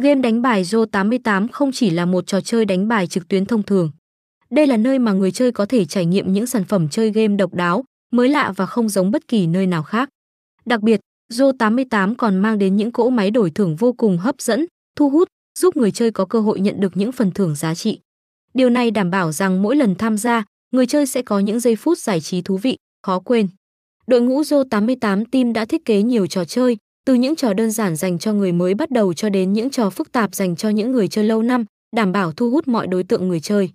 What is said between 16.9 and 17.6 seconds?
những phần thưởng